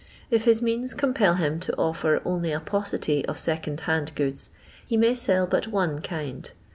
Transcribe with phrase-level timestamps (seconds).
[0.31, 4.49] If his means compel him to offer onlj a paucity of second hand good%
[4.83, 6.51] he may sell but one kind.